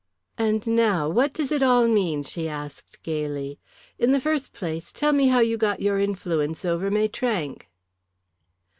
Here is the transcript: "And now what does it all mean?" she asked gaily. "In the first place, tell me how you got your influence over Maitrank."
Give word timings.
"And 0.39 0.65
now 0.65 1.07
what 1.07 1.31
does 1.31 1.51
it 1.51 1.61
all 1.61 1.87
mean?" 1.87 2.23
she 2.23 2.49
asked 2.49 3.03
gaily. 3.03 3.59
"In 3.99 4.11
the 4.11 4.19
first 4.19 4.51
place, 4.51 4.91
tell 4.91 5.13
me 5.13 5.27
how 5.27 5.41
you 5.41 5.57
got 5.57 5.79
your 5.79 5.99
influence 5.99 6.65
over 6.65 6.89
Maitrank." 6.89 7.69